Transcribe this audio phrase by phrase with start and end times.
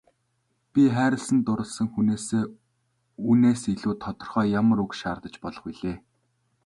[0.71, 2.43] Би хайрлан дурласан хүнээсээ
[3.27, 5.97] үүнээс илүү тодорхой ямар үг шаардаж болох билээ.